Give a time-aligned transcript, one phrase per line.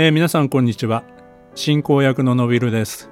[0.00, 1.02] えー、皆さんこんにちは。
[1.56, 3.10] 進行役ののびるです、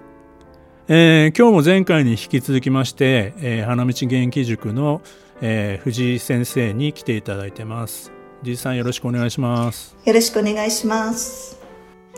[0.87, 5.03] えー、今日も前回に引き続きまして、えー、花道元気塾の、
[5.41, 8.13] えー、藤井先生に来ていただいてます。
[8.43, 9.97] 藤井さんよろしくお願いします。
[10.05, 11.61] よろしくお願いします。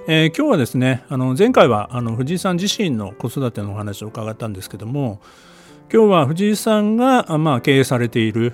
[0.06, 5.22] えー、今日はですねあの前回はあの藤井さん自身の子育てのお話を伺ったんですけども
[5.90, 8.52] 今日は藤井さんが、まあ、経営されている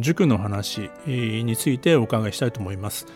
[0.00, 3.06] 塾の話についてお伺いしたいと思います。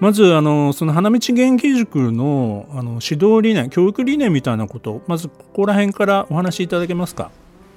[0.00, 7.30] まずあのその花道元気塾のあの指導理念教育理念みたいなことまずここら辺からお話しいただけますか？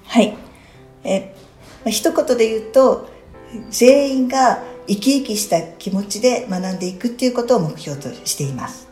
[0.06, 0.38] はい。
[1.04, 1.36] え、
[1.84, 3.10] まあ、一言で言うと
[3.72, 8.88] 全員が生き生きした気持ちで学んでいくっていうことを目標としています。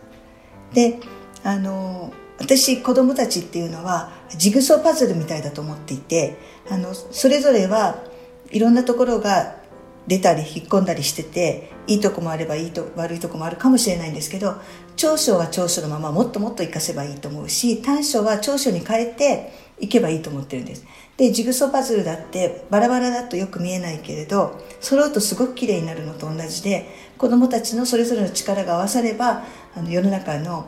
[0.73, 0.99] で
[1.43, 6.37] あの私子供たちっていうのはジグソーパズルみたいだと思っていて
[6.70, 8.01] あのそれぞれは
[8.49, 9.59] いろんなところが
[10.08, 14.55] 出たり引っ込んだりしてていいとこもあればいいと悪いとこもあるかもしれないんですけど
[14.96, 20.85] 長所は長所のままもっともっと活かせばいいと思うし短所は長所に変えていけばいいと思ってるんです。
[21.15, 29.43] でジグソーパズルだってバラバラだとよく見えないけれど揃うとすごく綺麗になるのと同じで子どもたちのそれぞれの力が合わされば
[29.76, 30.66] あの世の中の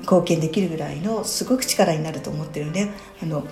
[0.00, 2.88] 貢献できるぐらいのすごく力になると思ってるんで
[3.22, 3.46] あの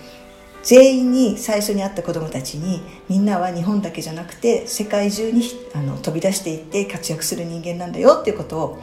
[0.62, 5.42] 全員に最初に会った子どもたちにみんなは日本だけじゃなくて世界中に
[5.74, 8.78] あの飛び出していって活躍する人間なんだよっていうことを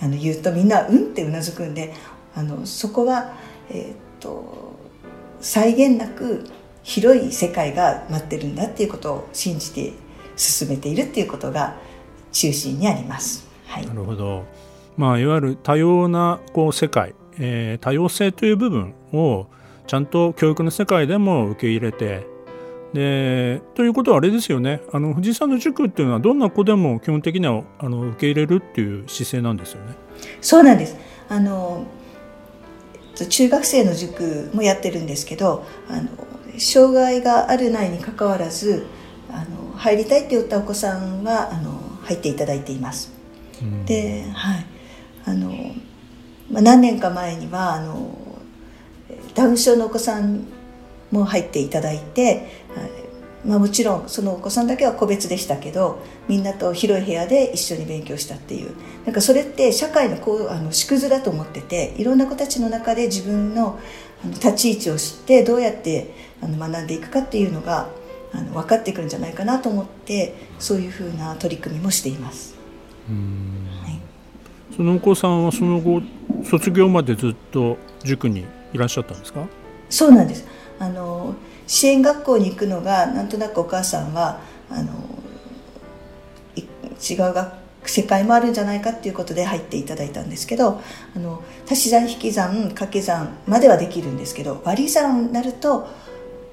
[0.00, 1.94] あの言うとみんなうんってうなずくんで
[2.34, 3.34] あのそこは、
[3.70, 4.74] えー、っと
[5.40, 6.44] 際限なく
[6.82, 9.92] 広い世界が待ってるんだっていうことを信じて
[10.36, 11.76] 進めているっていうことが
[12.32, 13.46] 中心にあります。
[13.66, 14.44] はい、なるほど、
[14.96, 19.46] まあ、いわゆる多様なこう世界、えー、多様性という部分を
[19.86, 22.26] ちゃんと教育の世界でも受け入れて。
[22.92, 24.80] でということはあれですよね。
[24.92, 29.94] あの藤井さんの塾っていうのはどんな子でも基本的にはあの受け入れるっていう姿勢なんですよね。
[30.40, 30.96] そうなんです。
[31.28, 31.84] あの
[33.28, 36.08] 中学生の塾もやってるんですけどあの
[36.58, 38.86] 障害があるないにかかわらず
[39.30, 43.12] あの入りたいって言ったお子さんはあの入っていただいています。
[43.62, 44.66] うん、で、はい。
[45.26, 45.52] あの
[46.50, 48.09] まあ、何年か前にはあの
[49.40, 50.44] ダウン症のお子さん
[51.10, 52.46] も入っていただいて、
[53.42, 58.74] まあ、もちろんそのお子さんだけは個別でしたけどみんなと広い部屋で一緒に勉強したっていう。
[59.06, 63.80] なんかそれって社会のこうあの縮図だと思ってていろんな子たちの中で自分の
[64.24, 67.88] 立ち位置を知ってどうやってあの学んでいくかっていうのが
[68.34, 72.54] あの分かってくるんじゃないかなと思ってそういうふうな取り組みもしています。
[73.08, 76.02] はい、そのお子さんはその後
[76.44, 79.46] 卒業までずっと塾にいらっしゃったんですか？
[79.88, 80.46] そうなんです。
[80.78, 81.34] あの
[81.66, 84.92] 支援学校に行くのがなんとなくお母さんはあの
[86.56, 90.80] 違う学世界もあるんじゃないかっていうことで入っていただいたんですけど
[91.16, 95.88] あの足し算引き算掛け算まではできるんですけど割り算になると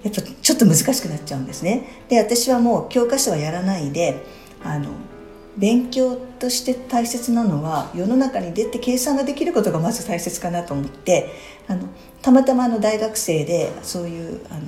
[0.03, 2.03] やっぱちょっと難しくなっちゃうんですね。
[2.07, 4.23] で私はもう教科書はやらないで
[4.63, 4.89] あの
[5.57, 11.31] 勉強として大切なのは世の中に出て計算ができることがまず大切かなと思って
[11.68, 11.88] あの
[12.22, 14.62] たまたまの大学生でそういうあの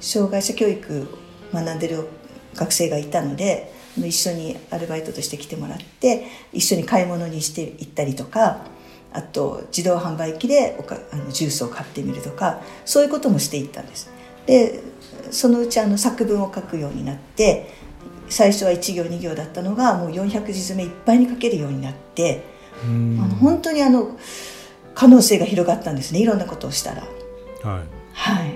[0.00, 1.08] 障害者教育
[1.52, 2.08] 学んでる
[2.54, 8.66] 学生がいたので一緒にアルバイトとして来てもらって一緒に買い物にして行ったりとか
[9.12, 14.10] あと自動販売機でおかあのジュースを買ってみるとかそういうこともしていったんです。
[14.46, 14.82] で
[15.30, 17.83] そのうちあの作文を書くようになって
[18.28, 22.42] 最初は1行2行だったのがもう400字詰めいっぱいに書けるようになって
[22.82, 24.18] あの本当にあの
[24.94, 27.02] 可能性が広がったんですねいろんなことをしたら。
[27.02, 27.82] はい、
[28.12, 28.54] はい、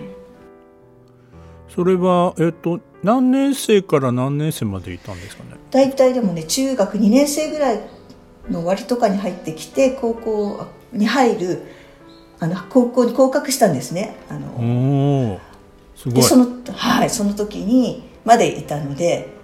[1.74, 5.50] それは、えっと、何年生から何年生までいたんですかね？
[5.70, 7.80] 大体でもね中学2年生ぐらい
[8.50, 11.62] の終わりとかに入ってきて高校に入る
[12.40, 14.16] あの高校に合格したんですね。
[14.28, 15.40] あの
[15.96, 16.22] すごい。
[16.22, 19.37] その,、はい、その時にまでいたので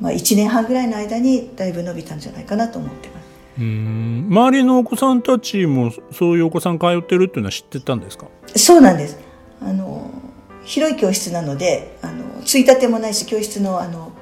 [0.00, 3.28] まあ、1年半ぐらいの間にだいぶ伸びたんじゃないかなと思ってます。
[3.58, 4.26] うん。
[4.30, 8.26] 周りのお子さんたちもそういうお子さん通ってるっていうのは知ってたんですか？
[8.54, 9.18] そうなんです。
[9.60, 10.10] あの
[10.64, 14.12] 広い教室なのであのついたてもないし教室のあの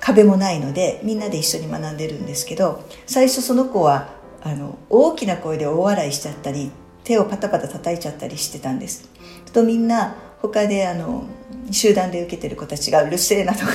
[0.00, 4.08] 壁もないのでみんなで一緒に学んでるんですけど最初その子は
[4.42, 6.70] あの大きな声で大笑いしちゃったり
[7.04, 9.08] 手をパタパタ叩いちゃったりしてたんです。
[9.52, 11.24] とみんな他であの
[11.70, 13.72] 集団で受けてる子たちがうるせえなとか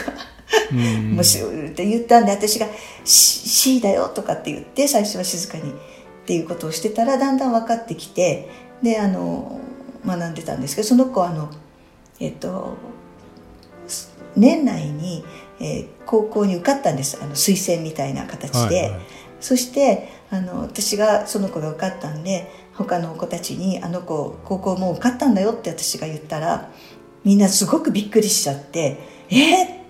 [1.13, 2.67] もしって言ったんで私が
[3.03, 5.73] 「C だよ」とかって言って最初は静かにっ
[6.25, 8.49] ていうことをしてたらだんだん分かってきて
[8.81, 9.59] であの
[10.05, 11.49] 学んでたんですけどその子はあの
[12.19, 12.77] えっと
[14.35, 15.25] 年内に、
[15.59, 17.19] えー、高校に受かったんです。
[17.21, 19.01] あの推薦みたいな形で、はいはい、
[19.41, 26.71] そしてあの私がその子が受かったんで他の子たちに「あの子高校もう受かったんだよ」って私が言ったら
[27.25, 28.99] みんなすごくびっくりしちゃって
[29.29, 29.80] 「えー、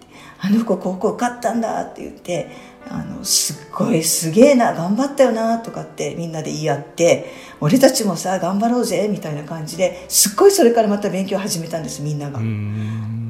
[0.44, 2.50] あの子高校受かったんだ」って言って
[2.90, 12.40] あのすっごいすげえな頑張ったよなとかってみんなで言い合って俺たちもさ頑張ろうぜみたいな感じですっごいそれからまた勉強始めたんですみんなが。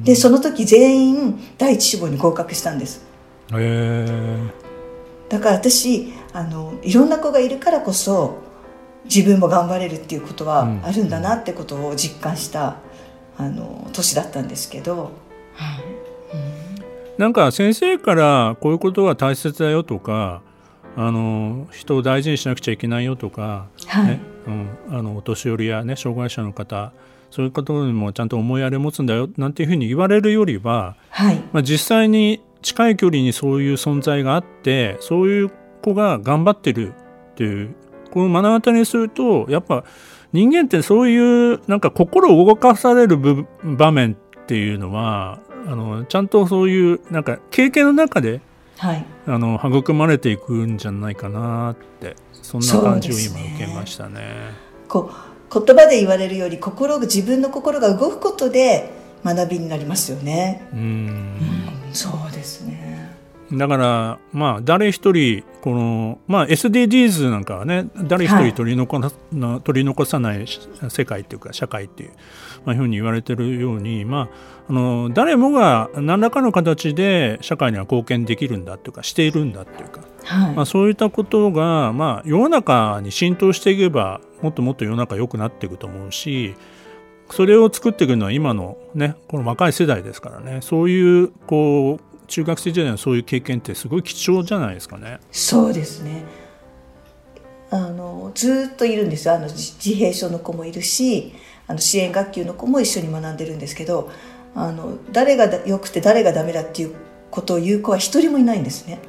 [0.04, 3.04] でその時全員第一志望に合格したんです。
[3.52, 4.38] へえ。
[5.28, 8.38] だから私あのいろんな子がいるからこそ
[9.04, 12.76] 自分も頑張れるっていうことはあるんだなってことを実感した、
[13.36, 15.10] あの年だったんですけど、
[17.18, 20.42] なんか先生からこういうことが大切だよとか
[20.96, 24.06] あの人を大事にしなくちゃいけないよとか、はい。
[24.06, 26.92] ねうん、あのお年寄りや、ね、障害者の方
[27.30, 31.36] そういうことにもちゃんと思いやり持つんだよなんていうふうに言われるよりは、はい。
[31.52, 35.50] まあ、実際に近い距離にそういう存在があってそういう
[35.82, 36.92] 子が頑張ってる
[37.32, 37.74] っていう
[38.10, 39.84] この目の当たりにするとやっぱ
[40.32, 43.18] 人間ってそういうなんか心を動かされる
[43.62, 48.40] 場面っていうのはあのちゃんとそういうなんか経験の中で、
[48.78, 54.20] はい、あの育まれていくんじゃないかなってそんな感じを今受けましたね。
[54.20, 54.26] ね
[54.88, 58.90] こう言葉で言われるより心自分の心が動くことで
[59.24, 60.66] 学びになりますよね。
[60.72, 62.91] うんうんそうですね。
[63.52, 69.08] だからまあ誰一人この、まあ、SDGs なんかはね誰一人取り残,、は
[69.58, 70.46] い、取り残さない
[70.88, 72.12] 世界っていうか社会っていう、
[72.64, 74.28] まあ、ふうに言われてるように、まあ、
[74.68, 86.54] あの誰もが何らかの形で社会には貢献できるんだっていうかしているんだっていうか、はい、まあ、そういったことが、まあ、世の中に浸透していけばもっともっと世の中良くなっていくと思うし
[87.30, 90.60] それを作っていくのは今のねこの若い世代ですからね。
[90.60, 95.20] そういうこう中学生時代のそういう経験ってすごい貴重じゃないですかね。
[95.30, 96.24] そうですね
[97.70, 101.34] あのずっといるんですあの自閉症の子もいるし
[101.66, 104.10] あの支援学級の子も一緒に学んでるんですけど
[104.54, 106.94] あの誰が良くて誰がダメだっていう
[107.30, 109.00] ことを言う子は一人もいないんですね。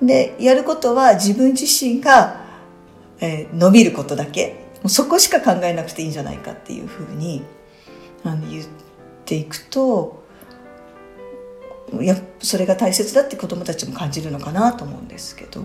[0.00, 2.44] でやることは自分自身が、
[3.18, 7.42] えー、伸びることだけもうそこしか考えなくていいんじゃないかっていうふうに
[8.22, 8.66] あの言っ
[9.24, 10.23] ていくと
[12.02, 15.62] やそれが大切だって子どもたちも感じるのかなと思うんですけど。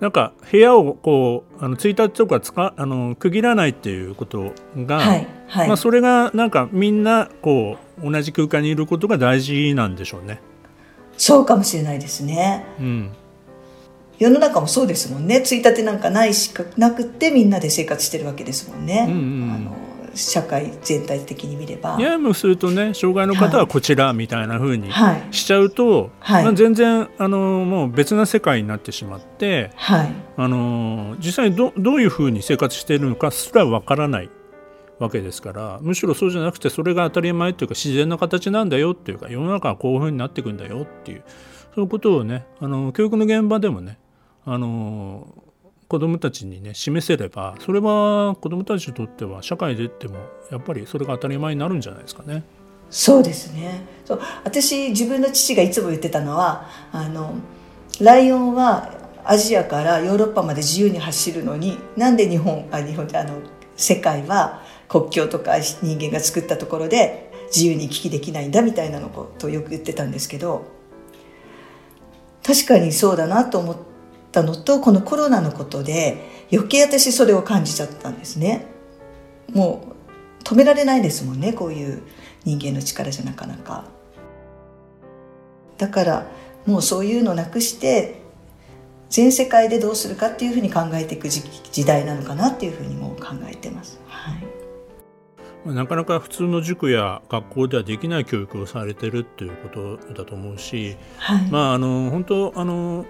[0.00, 10.40] なんか部屋をこうあの1日とかつかあの区切らないっていうことが、はいはい、まあ、それがなんかみんなこう同じ空間にいることが大事なんでしょうね。
[11.18, 12.64] そうかもしれないですね。
[12.80, 13.12] うん、
[14.18, 15.42] 世の中もそうですもんね。
[15.42, 19.06] ついたてなんかないしかなくてみんなで生活してるわけですもんね。
[19.06, 19.76] うんうん、あの
[20.14, 21.96] 社会全体的に見れば。
[21.98, 24.90] いやもするとね障害の方はこちらみたいなふうに
[25.30, 34.30] しちゃうと、はい、まあ、全然あのもう別な世界になってしまって、はい、あの実際どどういうふうに生活しているのかすらわからない
[34.98, 41.22] わけですからむしろそうじゃなくてそれが当たり前というか自然な形なんだよっていうか世の中はこういうふうになっていくんだよっていう
[41.74, 43.98] そういうことをねあの教育の現場でもね
[44.44, 45.26] あの
[45.90, 52.44] 子どもたちにね示せればそれは子どもたちにとっては社会でってもやっぱりそれが当たり前になるんじゃないですかね。
[52.90, 57.34] そうですねそう私自分の父がいつも言ってたのはあの
[58.00, 58.92] ライオンは
[59.24, 63.40] アジアからヨーロッパまで自由に走るのになんで日本あ日本あの
[63.76, 70.66] 世界は国境とか人間が作ったところで自由に行き来できないんだみたいなのことをよく言ってたんですけど
[72.44, 73.89] 確かにそうだなと思って。
[74.30, 78.66] ったのとこのコロナのことで余計私それを感じちゃったんですね。
[79.52, 79.94] も
[80.40, 82.02] う止められないですもんねこういう
[82.44, 83.84] 人間の力じゃなかなか。
[85.76, 86.26] だから
[86.66, 88.20] もうそういうのなくして
[89.08, 94.00] 全世界でどうするかっていうふうに考えていく時代なのかなっていうふうにも考えてます。
[94.06, 94.60] はい。
[95.66, 103.04] なかなか普通の塾や学校ではできない教育をされてるっていうことだと思うし、はい、まああの本当あの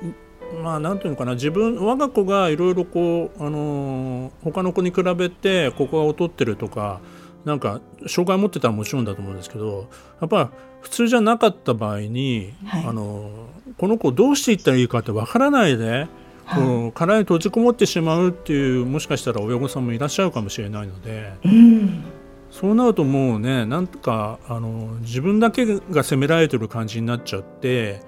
[0.63, 7.01] まあ、なんていうのかな自分我が子がいろいろこう、あの他の子に比べてここが劣ってるとか
[7.45, 9.89] なんか障害を持ってたらもちろんだと思うんですけど
[10.21, 13.31] やっぱ普通じゃなかった場合に、はい、あの
[13.79, 16.09] この子をどうしていったらいいかってわからないで、
[16.45, 21.33] はい、こう殻に閉じこもってしまうっていうもしかしたら親御さんもいらっしゃるかもしれないので。
[21.45, 22.05] うん
[22.51, 28.03] そうなるともうねなんとかあの自分だけが責められてる感じになっちゃって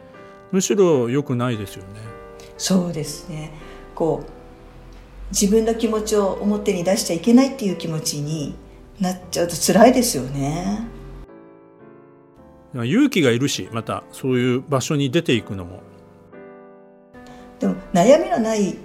[0.51, 2.12] むしろ良くないですよね。
[2.63, 3.51] そうですね。
[3.93, 4.31] こう
[5.31, 8.55] 自分の気持ちを表に出しちゃいけないっていう気持ちに
[9.01, 10.87] なっちゃうと辛いですよね。
[12.73, 15.81] 勇気がいるしまたそういう場所に出ていくのも。
[17.59, 18.79] でも悩みのない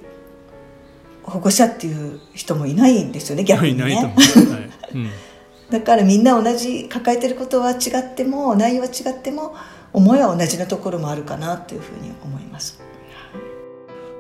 [1.22, 3.84] 保護者っていう人もいないんですよね逆にね。
[3.84, 4.96] はい。
[4.96, 5.10] うん、
[5.70, 9.54] だからみんな同じ抱えてることは違っても内容は違っても
[9.94, 12.88] 思いは同じなところもあるかなというふうに思います。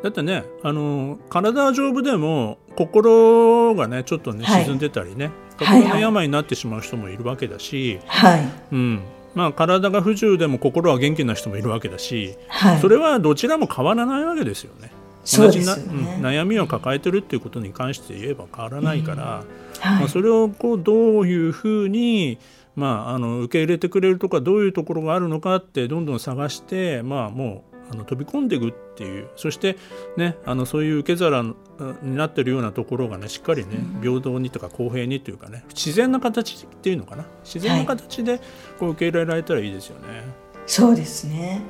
[0.03, 8.47] だってねあの体は丈夫でも心がねちょっとね、沈んでたりね心の病になってしまう人もいるわけだし、はい。
[8.71, 9.01] うん。
[9.33, 14.91] まあ、体が不自由でも心は元気な人もいるわけだし、はい、それはどちらも変わらないわけですよね。
[15.35, 22.39] 同じな、ね、うん、悩みを抱えてるっていうことに関して言えば変わらないから、うんはい、まあ、それをこうどういうふうに、
[22.75, 29.77] まあ、あの受け入れてくれるとかどういうところがあるのかってどんどん探して、まあ、もうあの飛び込んでいくっていうそして、
[30.17, 37.25] ね、あのそういう受け皿になってるようなところがねしっかりね平等にとか公平にというかね自然な形っていうのかな？
[37.43, 38.39] 自然な形で
[38.79, 40.07] こう受け入れられたらいいですよね。
[40.07, 40.23] はい、
[40.65, 41.61] そうですね、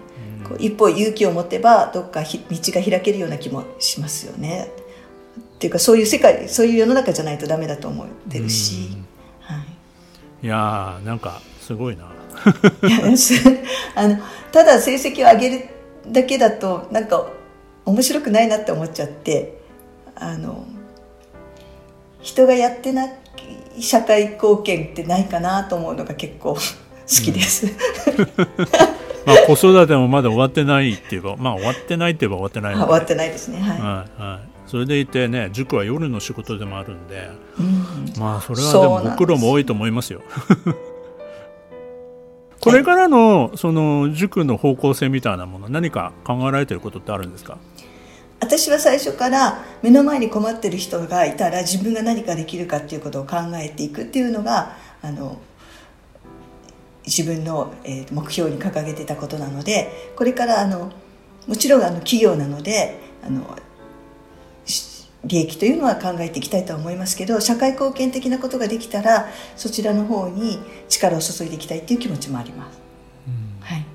[0.41, 4.71] うん、こう一歩勇気を持てばどっか道が開けるような気もしますよね。
[5.37, 8.97] っていうかそういう世界そういう世の中じゃないとダメだと思ってるし。
[9.41, 9.55] は
[10.41, 12.11] い、いやーなんかすごいな。
[13.95, 14.17] あの
[14.51, 15.69] ただ成績を上げる
[16.11, 17.27] だけだとなんか
[17.85, 19.57] 面白くないなって思っちゃって
[20.15, 20.65] あの
[22.21, 23.13] 人がやってない
[23.79, 26.59] 社会貢献ってないかなと思うのが結構好
[27.07, 27.73] きです、うん、
[29.25, 33.59] まあ子育てもまだ終わってないって言えばまあ終わってないって言えば終わってない終わってないですね。
[33.59, 34.57] はい、はいはい。
[34.67, 40.21] それでいてね塾は夜の仕事でもあるんで、うん、まあそれはでもご苦労も多いと思いますよ
[42.59, 47.57] これからのその塾の方向性みたいなもの何か考えられてることってあるんですか？
[48.39, 55.39] 私は最初から目の前に困ってる人がいたら自分が何かできるかっていうことを考えていくっていうのがあの
[57.05, 60.91] 自分の、えー、目標に掲げてたことなのでこれからあの
[61.47, 63.57] もちろんあの企業なのであの
[65.25, 70.59] 利益というのは考えていきたいと思いますけど社会貢献的なことができたらそちらの方に
[70.89, 72.79] 力を注いでいきたいという気持ちもあります。
[73.27, 73.85] うん、はい、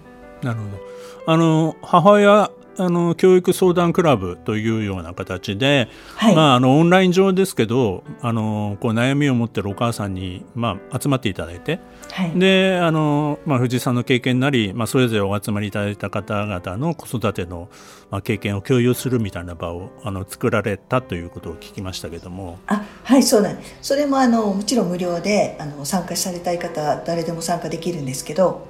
[0.42, 1.32] なるほど。
[1.32, 17.68] あの母親あの教育相談クラブというような形で、はい、まあ、あのオンライン上ですけどあのこう悩みを持ってるお母さんに、まあ、集まっていただいて、はい、であの、まあ、藤井さんの経験なり、まあ、それぞれお集まりいただいた方々の子育ての、
[18.10, 22.58] まあ、経験を共有するみたいな場をあの作られたということを聞きましたけども。
[22.66, 23.76] あはいそうなんです。
[23.82, 28.66] それもあのもちろん無料であの参加されたい方誰でも参加できるんですけど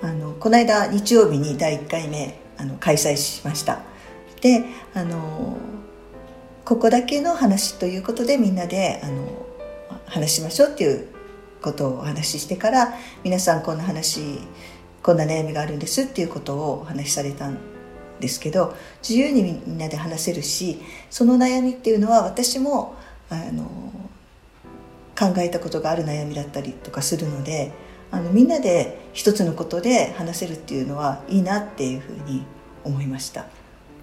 [0.00, 3.80] あのこの間日曜日に第1回目あの開催しました。
[4.40, 5.56] であの
[6.64, 9.46] ここだけの話ということでみんなであの
[10.06, 11.08] 話しましょうっていう
[11.60, 12.94] ことをお話ししてから
[13.24, 14.40] 皆さんこんな話
[15.02, 17.58] こんな悩みがあるんですっていうことをお話しされたん
[18.20, 18.74] ですけど
[19.06, 20.80] 自由にみんなで話せるし
[21.10, 22.96] その悩みっていうのは私も
[23.30, 23.64] あの
[25.18, 27.72] 考えたことがある悩みだったりとかするので
[28.12, 32.44] あのみんなで一つのことで話せるっていうのはいいなっていうふうに
[32.84, 33.46] 思いました。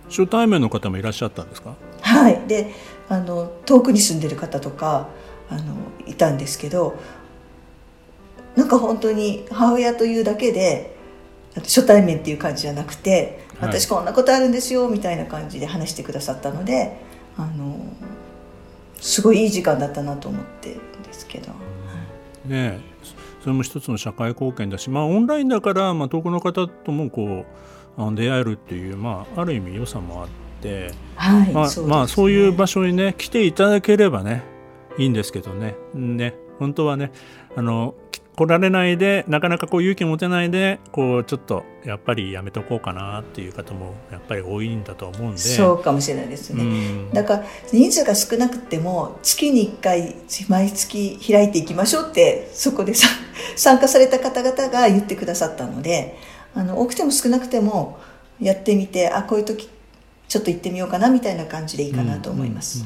[0.10, 1.76] 初対面の方もいらっしゃったんですか？
[2.02, 2.42] はい。
[2.48, 2.74] で
[3.08, 5.08] あの遠くに住んでる方とか
[5.50, 5.76] あの
[6.06, 7.00] いたんですけど
[8.56, 10.96] なんか本当に母親というだけで
[11.56, 16.98] 初対面っていう感じじゃなくて、はい、私こんなことあるんですよみたいな感じで話してくださったので
[17.38, 17.80] あの
[19.00, 21.52] すごいいい時間だったなと思ってるんですけど。
[22.46, 22.80] ね
[23.42, 27.46] それも一つの社会貢献だし、まあ、オンラインだから、まあ、遠くの方ともこ
[27.98, 30.28] う出会えるっていう、まあ、ある意味良さもあっ
[30.62, 34.44] て、はいまあそう、ね、まあ、そういう場所にね来ていただければね
[34.98, 35.76] いいんですけどね。
[35.94, 37.12] ね本当はね
[37.56, 37.96] あの
[38.40, 46.66] 来られないでなかなかこう勇気持てないでこうちょっとやっぱりやめとこうかなっていう方もやっぱり多いんだと思うんでそうかもしれないですね、う
[47.10, 47.44] ん、だから
[47.74, 50.16] 人数が少なくても月に1回
[50.48, 53.10] 毎月開いていきましょうってそこでさ
[53.58, 56.18] 参加された方々が言ってくださったので
[56.56, 58.00] あの多くても少なくても
[58.40, 59.68] やってみてあこういう時
[60.30, 62.86] ちょっと行ってみようかなみたいな感じでいいかなと思います。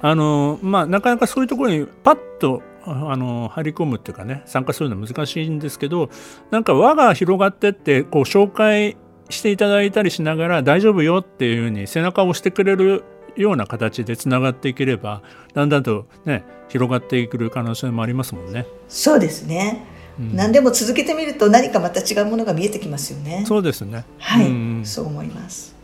[0.00, 6.10] あのまあ、なかなかそういうところにパッとあの入り込むっていうかね参加するのは難しいんですけど
[6.50, 8.96] なんか輪が広がってってこう紹介
[9.30, 13.04] していただいたりしながら大丈夫よっていうふうに背中を押してくれる
[13.36, 15.22] ような形でつながっていければ
[15.54, 18.66] だんだんとね広がっていく可能性もありますもんね。
[18.88, 19.86] そうですね、
[20.18, 23.44] うん、何でも続けてみると何かまた違うものが見えてきますよね。
[23.46, 24.04] そうですね。
[24.18, 25.74] はい、うん、そう思います。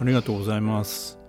[0.00, 1.23] ありがとうございます。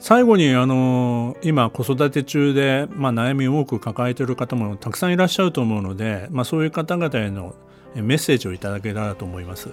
[0.00, 7.54] 最後にあの今子育て中で、まあ、悩みを多く抱えている方もたくさんいらっしゃると思うので、まあ、そういう方々への
[7.94, 9.70] メッセージをいただけたらと思います。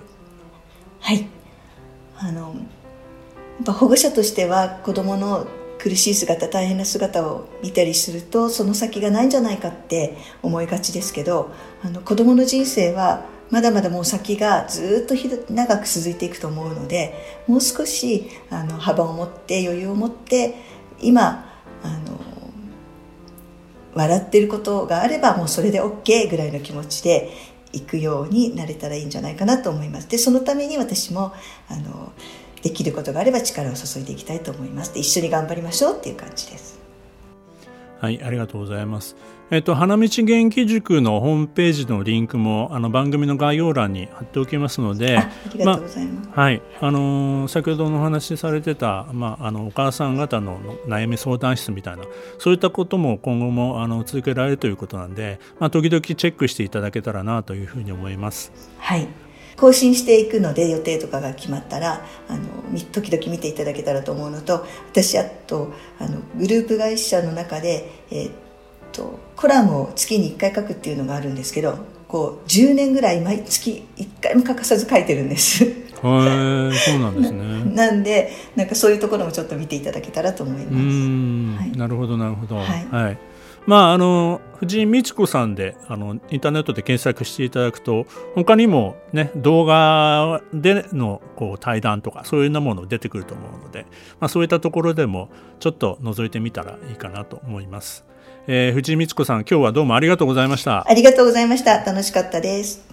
[1.00, 1.27] はい
[2.17, 2.55] あの
[3.63, 11.51] ぱ保護者としては子どもの苦しい姿大変な姿を見たりするとその先がないんじゃないかって思いがちですけど
[11.84, 15.16] あの子どもの人生はまだまだもう先がずっと
[15.54, 17.14] 長く続いていくと思うので
[17.48, 20.56] もう少しあの幅を持って余裕を持って
[21.00, 21.46] 今
[21.84, 22.20] あの
[23.94, 27.32] 笑ってることがあればもうそれで OK ぐらいの気持ちで
[27.72, 30.10] 行くようになれたらいいんじゃないかなと思います。
[30.10, 31.34] でそのために私も
[31.68, 32.14] あの
[32.66, 36.85] できることがあれば力を注いでいきたいと思いますで一緒に頑張りましょうっていう感じです
[38.05, 39.15] はいありがとうございます
[39.51, 46.27] えっと、花道元気塾のホームページのリンクもあの番組の概要欄に貼っておきますので、ありがとうございます。
[46.35, 50.57] まはい、あのー、先ほどのお話しされてた、まあ、あのお母さん方の
[50.88, 52.05] 悩み相談室みたいな、
[52.39, 58.51] そういったことも今後もあの続けられるということなんで、まあ、時々チェックしていただけたらなというふうに思います。
[58.79, 59.07] はい。
[59.57, 68.31] 更新していくので予定とかが決まったらあの時々見ていただけたらと思うのと私あとあのグループ会社の中で、えー、っ
[68.91, 75.63] とコラムを月に1回書くっていうのがあるんですけどこう10年ぐらい毎月1回も欠かさず書いてるんです。
[75.63, 77.39] へそうなんですね
[77.74, 77.88] な。
[77.88, 81.63] なんでなんかそういうところもちょっと見ていただけたらと思います。
[81.63, 82.57] はい、なるほどなるほど。
[82.57, 83.17] はい、はい
[83.67, 88.05] まあ、あの藤井美智子さんであのインターネットで検索していただくと
[88.36, 93.86] 他にも、ね、動画でのこう対談とかそういうようなもの出てくると思うので、
[94.19, 95.29] まあ、そういったところでも
[95.60, 98.05] ちょっと覗いてみたらいいかなと思います。
[98.48, 100.88] えー、藤井美智子さん今日はどうもありがとうございました。
[100.88, 101.84] ありがとうございました。
[101.84, 102.88] 楽しかったです。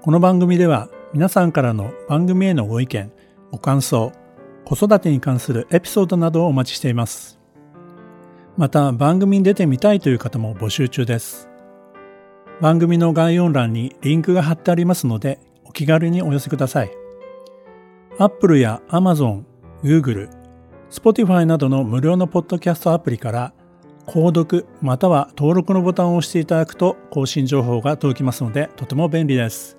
[0.00, 3.12] この番組では皆さんからの番組へのご意見
[3.50, 4.12] ご感想
[4.64, 7.33] 子育てに関するエピソードなどをお待ちしています
[8.56, 11.48] また番組に出てみたいという方も募集中です。
[12.60, 16.90] 番組の概要欄にリンクが貼ってありますのでお気軽にお寄せください。
[18.18, 19.42] Apple や Amazon、
[19.82, 20.28] Google、
[20.88, 23.52] Spotify などの無料のポッドキャストアプリから
[24.06, 29.76] 購読または登録のボタンを押していただくと更新情報が届きますのでとても便利です。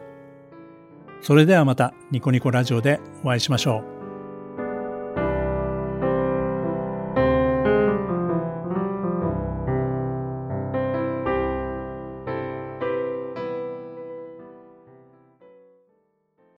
[1.21, 3.94] それではまたニコニコラジオでお会いしましょう。